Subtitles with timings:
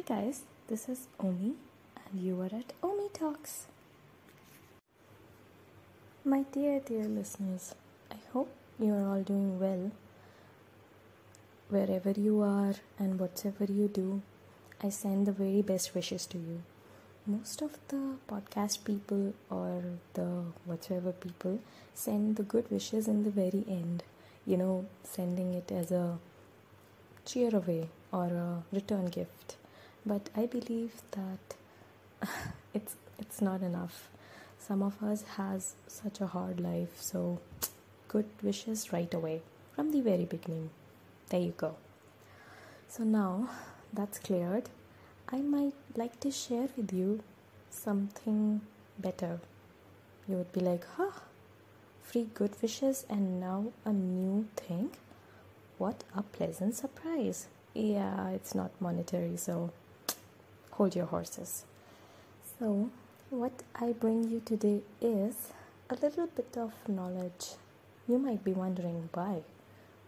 [0.00, 1.52] Hi, guys, this is Omi,
[1.96, 3.66] and you are at Omi Talks.
[6.24, 7.74] My dear, dear listeners,
[8.10, 9.90] I hope you are all doing well.
[11.68, 14.22] Wherever you are and whatever you do,
[14.82, 16.62] I send the very best wishes to you.
[17.26, 19.82] Most of the podcast people or
[20.14, 21.58] the whatever people
[21.92, 24.02] send the good wishes in the very end,
[24.46, 26.18] you know, sending it as a
[27.26, 29.56] cheer away or a return gift
[30.04, 31.56] but i believe that
[32.74, 34.08] it's it's not enough.
[34.58, 37.38] Some of us has such a hard life so
[38.08, 39.42] good wishes right away
[39.74, 40.70] from the very beginning.
[41.28, 41.76] There you go.
[42.88, 43.48] So now
[43.92, 44.68] that's cleared.
[45.28, 47.20] I might like to share with you
[47.70, 48.62] something
[48.98, 49.40] better.
[50.28, 51.12] You would be like huh
[52.02, 54.90] free good wishes and now a new thing?
[55.78, 57.46] What a pleasant surprise.
[57.74, 59.70] Yeah it's not monetary so
[60.80, 61.66] hold your horses.
[62.58, 62.88] So,
[63.28, 65.52] what I bring you today is
[65.90, 67.48] a little bit of knowledge.
[68.08, 69.42] You might be wondering why.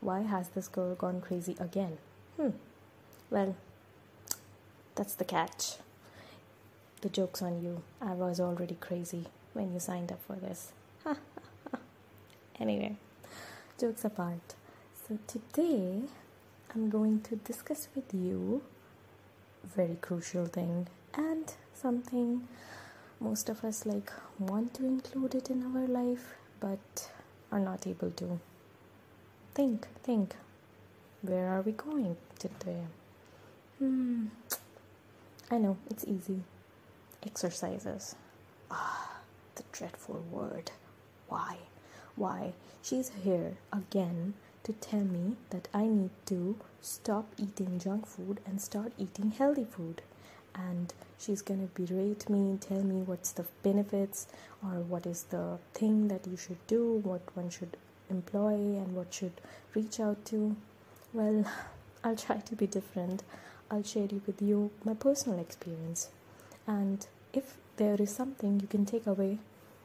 [0.00, 1.98] Why has this girl gone crazy again?
[2.38, 2.52] Hmm.
[3.28, 3.54] Well,
[4.94, 5.74] that's the catch.
[7.02, 7.82] The joke's on you.
[8.00, 10.72] I was already crazy when you signed up for this.
[12.58, 12.96] anyway,
[13.78, 14.54] jokes apart.
[15.06, 16.04] So, today
[16.74, 18.62] I'm going to discuss with you
[19.64, 22.46] very crucial thing and something
[23.20, 27.10] most of us like want to include it in our life but
[27.50, 28.40] are not able to.
[29.54, 30.34] Think think.
[31.22, 32.82] Where are we going today?
[33.78, 34.26] Hmm.
[35.50, 36.42] I know it's easy.
[37.24, 38.16] Exercises.
[38.70, 39.12] Ah
[39.56, 40.70] the dreadful word.
[41.28, 41.56] Why?
[42.16, 42.52] Why?
[42.82, 48.60] She's here again to tell me that I need to stop eating junk food and
[48.60, 50.02] start eating healthy food.
[50.54, 54.26] And she's gonna berate me, and tell me what's the benefits
[54.62, 57.76] or what is the thing that you should do, what one should
[58.10, 59.40] employ, and what should
[59.74, 60.56] reach out to.
[61.12, 61.44] Well,
[62.04, 63.22] I'll try to be different.
[63.70, 66.10] I'll share with you my personal experience.
[66.66, 69.38] And if there is something you can take away,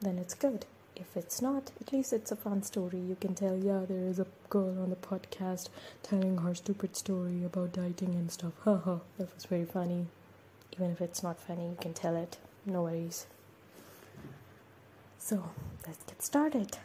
[0.00, 0.66] then it's good
[1.00, 2.98] if it's not, at least it's a fun story.
[2.98, 5.68] You can tell, yeah, there is a girl on the podcast
[6.02, 8.52] telling her stupid story about dieting and stuff.
[8.64, 10.06] Haha, that was very funny.
[10.72, 12.38] Even if it's not funny, you can tell it.
[12.66, 13.26] No worries.
[15.18, 15.50] So,
[15.86, 16.78] let's get started.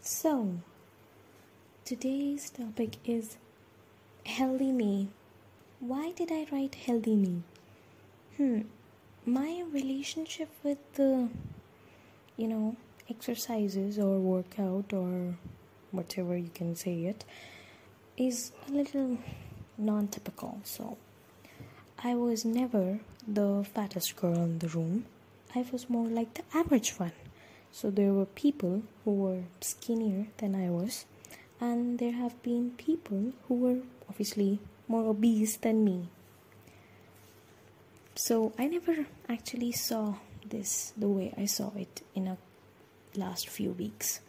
[0.00, 0.58] So,
[1.84, 3.36] today's topic is
[4.26, 5.08] healthy me.
[5.80, 7.42] Why did I write healthy me?
[8.36, 8.62] Hmm,
[9.26, 11.28] my relationship with the
[12.36, 12.76] you know
[13.10, 15.34] exercises or workout or
[15.90, 17.24] whatever you can say it
[18.16, 19.18] is a little
[19.78, 20.60] non-typical.
[20.64, 20.96] So
[22.04, 25.04] i was never the fattest girl in the room.
[25.54, 27.12] I was more like the average one.
[27.70, 31.06] So there were people who were skinnier than i was
[31.60, 33.78] and there have been people who were
[34.08, 36.08] obviously more obese than me.
[38.14, 40.14] So i never actually saw
[40.52, 42.36] this the way I saw it in a
[43.16, 44.20] last few weeks.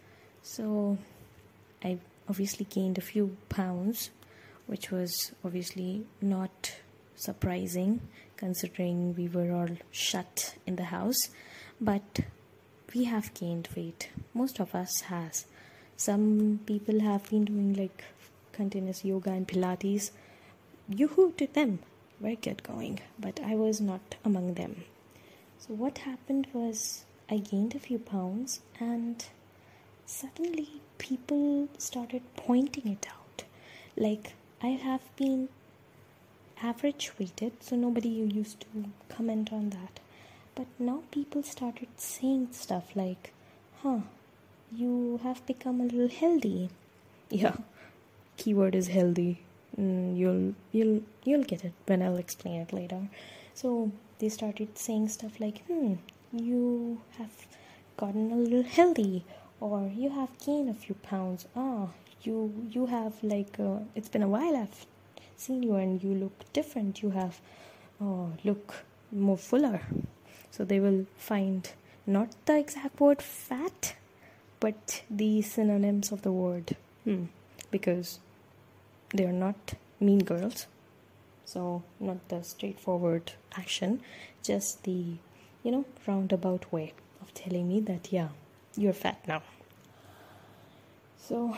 [0.42, 0.98] So
[1.84, 4.10] I obviously gained a few pounds,
[4.66, 6.76] which was obviously not
[7.16, 8.02] surprising
[8.38, 11.30] considering we were all shut in the house,
[11.80, 12.20] but
[12.94, 14.10] we have gained weight.
[14.34, 15.46] Most of us has.
[15.96, 18.04] Some people have been doing like
[18.52, 20.12] continuous yoga and pilates.
[20.90, 21.80] Yoo-hoo to them.
[22.20, 24.84] Very good going, but I was not among them.
[25.66, 29.24] So, what happened was I gained a few pounds, and
[30.06, 33.46] suddenly people started pointing it out.
[33.96, 35.48] Like, I have been
[36.62, 38.68] average weighted, so nobody used to
[39.08, 40.02] comment on that.
[40.54, 43.32] But now people started saying stuff like,
[43.84, 44.00] huh,
[44.70, 46.72] you have become a little healthy.
[47.30, 47.56] Yeah,
[48.36, 49.40] keyword is healthy.
[49.80, 53.08] Mm, you'll you'll you'll get it when I'll explain it later.
[53.54, 55.96] So they started saying stuff like, hmm,
[56.32, 57.48] you have
[57.98, 59.24] gotten a little healthy,
[59.60, 61.46] or you have gained a few pounds.
[61.56, 61.88] Ah,
[62.24, 64.86] you you have like uh, it's been a while I've
[65.38, 67.02] seen you and you look different.
[67.02, 67.40] You have
[68.02, 69.82] oh look more fuller.
[70.52, 71.70] So they will find
[72.06, 73.96] not the exact word fat,
[74.60, 76.76] but the synonyms of the word.
[77.04, 77.26] Hmm.
[77.72, 78.20] Because
[79.10, 80.68] they are not mean girls
[81.46, 84.02] so not the straightforward action
[84.42, 85.16] just the
[85.64, 88.30] you know roundabout way of telling me that yeah
[88.76, 89.42] you're fat now
[91.18, 91.56] so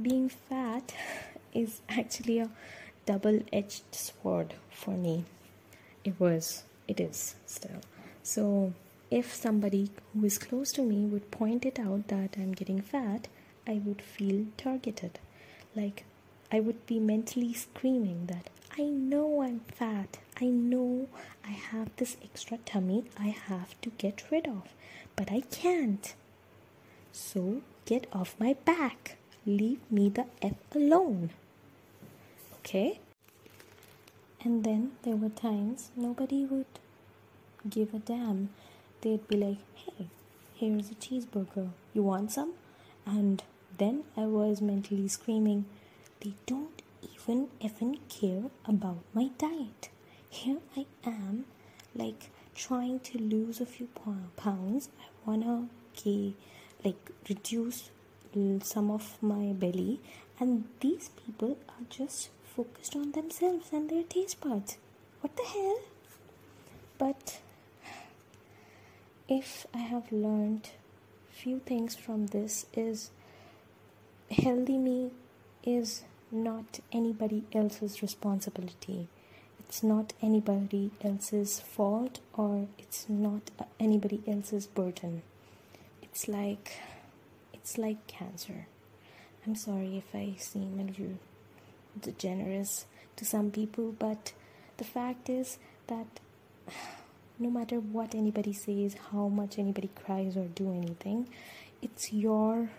[0.00, 0.94] being fat
[1.54, 2.50] is actually a
[3.06, 5.24] double edged sword for me.
[6.04, 7.80] It was, it is still.
[8.22, 8.72] So,
[9.10, 13.28] if somebody who is close to me would point it out that I'm getting fat,
[13.66, 15.18] I would feel targeted.
[15.76, 16.04] Like,
[16.50, 20.18] I would be mentally screaming that I know I'm fat.
[20.40, 21.08] I know
[21.44, 24.62] I have this extra tummy I have to get rid of,
[25.14, 26.14] but I can't.
[27.12, 29.16] So get off my back.
[29.44, 31.30] Leave me the F alone.
[32.60, 33.00] Okay?
[34.42, 36.66] And then there were times nobody would
[37.68, 38.50] give a damn.
[39.02, 40.06] They'd be like, hey,
[40.54, 41.70] here's a cheeseburger.
[41.92, 42.54] You want some?
[43.04, 43.42] And
[43.78, 45.66] then I was mentally screaming,
[46.20, 49.90] they don't even even care about my diet.
[50.30, 51.44] Here I am,
[51.94, 53.88] like trying to lose a few
[54.36, 54.88] pounds.
[55.00, 56.34] I wanna get,
[56.84, 57.90] like reduce
[58.62, 60.00] some of my belly,
[60.40, 64.78] and these people are just focused on themselves and their taste buds.
[65.20, 65.80] What the hell?
[66.98, 67.40] But
[69.28, 70.70] if I have learned
[71.30, 73.10] few things from this is
[74.30, 75.10] healthy me
[75.64, 79.06] is not anybody else's responsibility.
[79.60, 85.22] It's not anybody else's fault or it's not anybody else's burden.
[86.02, 86.72] It's like
[87.52, 88.66] it's like cancer.
[89.46, 91.18] I'm sorry if I seem a little
[92.18, 92.86] generous
[93.16, 94.32] to some people, but
[94.78, 95.58] the fact is
[95.88, 96.06] that
[97.38, 101.28] no matter what anybody says, how much anybody cries or do anything,
[101.82, 102.70] it's your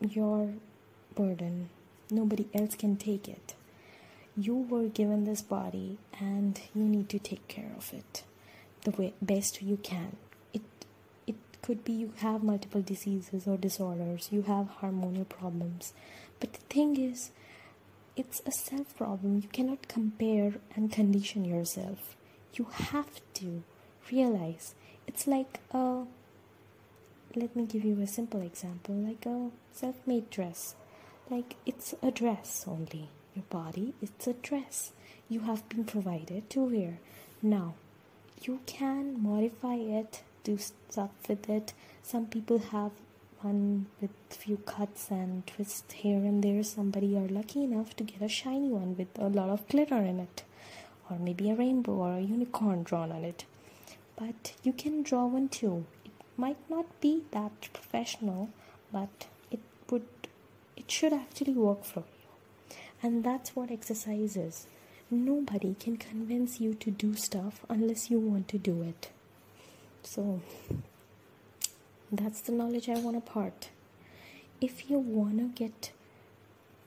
[0.00, 0.54] your
[1.14, 1.68] burden
[2.10, 3.54] Nobody else can take it.
[4.36, 8.22] You were given this body and you need to take care of it
[8.84, 10.16] the way best you can.
[10.52, 10.62] It
[11.26, 15.92] it could be you have multiple diseases or disorders, you have hormonal problems.
[16.40, 17.30] But the thing is
[18.16, 19.36] it's a self problem.
[19.42, 22.16] You cannot compare and condition yourself.
[22.54, 23.62] You have to
[24.10, 24.74] realize
[25.06, 26.04] it's like a
[27.34, 30.74] let me give you a simple example like a self made dress
[31.30, 33.08] like it's a dress only.
[33.34, 34.92] Your body it's a dress
[35.28, 36.98] you have been provided to wear.
[37.42, 37.74] Now
[38.42, 41.72] you can modify it do stuff with it.
[42.02, 42.92] Some people have
[43.42, 46.62] one with few cuts and twists here and there.
[46.62, 50.20] Somebody are lucky enough to get a shiny one with a lot of glitter in
[50.20, 50.42] it
[51.10, 53.44] or maybe a rainbow or a unicorn drawn on it.
[54.16, 55.84] But you can draw one too.
[56.04, 58.48] It might not be that professional
[58.92, 59.60] but it
[59.90, 60.06] would
[60.90, 62.76] should actually work for you.
[63.02, 64.66] And that's what exercise is.
[65.10, 69.10] Nobody can convince you to do stuff unless you want to do it.
[70.02, 70.42] So,
[72.10, 73.70] that's the knowledge I want to part.
[74.60, 75.92] If you want to get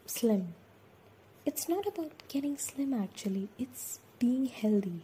[0.05, 0.53] slim,
[1.45, 5.01] it's not about getting slim actually, it's being healthy.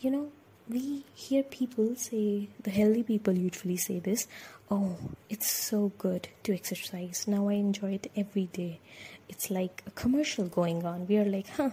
[0.00, 0.32] You know,
[0.68, 4.26] we hear people say, the healthy people usually say this,
[4.70, 4.96] oh,
[5.28, 7.26] it's so good to exercise.
[7.26, 8.80] Now I enjoy it every day.
[9.28, 11.06] It's like a commercial going on.
[11.06, 11.70] We are like, huh,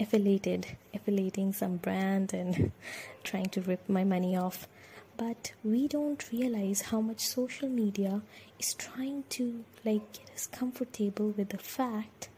[0.00, 2.72] affiliated, affiliating some brand and
[3.24, 4.68] trying to rip my money off.
[5.16, 8.22] But we don't realize how much social media
[8.58, 12.28] is trying to like get us comfortable with the fact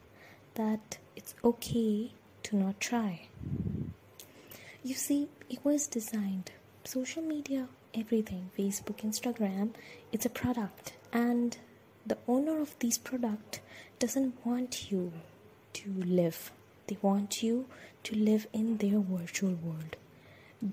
[0.55, 3.29] that it's okay to not try.
[4.87, 6.53] You see, it was designed.
[6.85, 9.71] Social media, everything, Facebook, Instagram,
[10.13, 10.93] it's a product.
[11.13, 11.57] And
[12.07, 13.59] the owner of this product
[13.99, 15.13] doesn't want you
[15.73, 16.53] to live.
[16.87, 17.67] They want you
[18.05, 19.97] to live in their virtual world.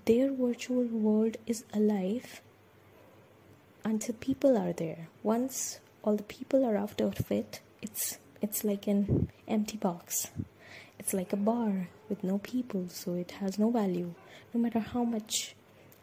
[0.06, 2.44] Their virtual world is alive
[3.84, 5.08] until people are there.
[5.24, 10.28] Once all the people are out of it, it's it's like an empty box.
[11.00, 14.14] It's like a bar with no people, so it has no value,
[14.54, 15.56] no matter how much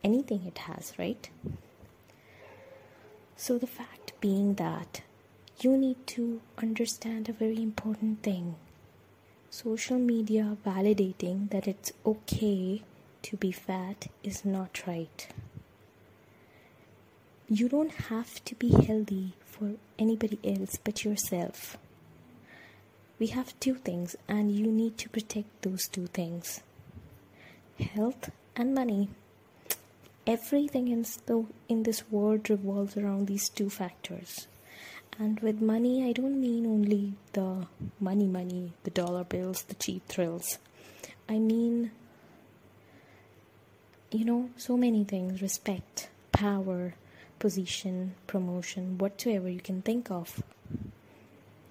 [0.02, 1.28] anything it has, right?
[3.36, 5.02] So, the fact being that
[5.60, 8.56] you need to understand a very important thing
[9.50, 12.82] social media validating that it's okay
[13.22, 15.26] to be fat is not right.
[17.48, 21.76] You don't have to be healthy for anybody else but yourself
[23.20, 26.62] we have two things and you need to protect those two things.
[27.78, 29.10] Health and money.
[30.26, 34.46] Everything in, the, in this world revolves around these two factors.
[35.18, 37.66] And with money i don't mean only the
[37.98, 40.56] money money the dollar bills the cheap thrills.
[41.28, 41.90] I mean
[44.10, 45.42] you know so many things.
[45.42, 46.94] Respect power
[47.38, 50.42] position promotion whatever you can think of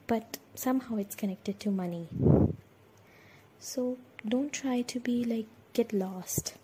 [0.10, 2.08] but somehow it's connected to money.
[3.60, 3.98] So
[4.28, 6.56] don't try to be like get lost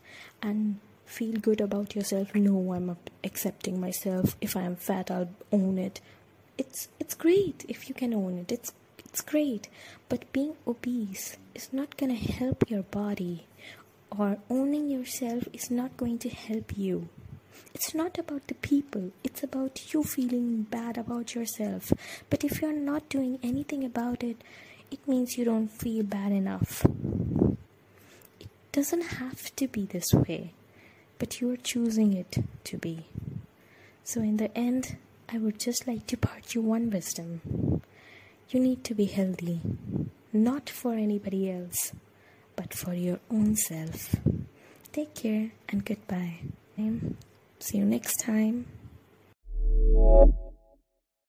[0.41, 2.33] and feel good about yourself.
[2.33, 4.35] No, I'm accepting myself.
[4.41, 6.01] If I am fat, I'll own it.
[6.57, 8.51] It's it's great if you can own it.
[8.51, 9.69] It's it's great.
[10.09, 13.45] But being obese is not gonna help your body
[14.17, 17.09] or owning yourself is not going to help you.
[17.73, 21.91] It's not about the people, it's about you feeling bad about yourself.
[22.29, 24.37] But if you're not doing anything about it,
[24.91, 26.85] it means you don't feel bad enough.
[28.39, 30.51] It doesn't have to be this way,
[31.19, 33.05] but you're choosing it to be.
[34.03, 34.97] So, in the end,
[35.29, 37.81] I would just like to part you one wisdom.
[38.49, 39.59] You need to be healthy,
[40.31, 41.91] not for anybody else
[42.55, 44.15] but for your own self.
[44.91, 46.39] Take care and goodbye.
[47.59, 48.65] See you next time.